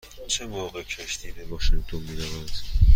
[0.27, 2.51] چه موقع کشتی به واشینگتن می رود؟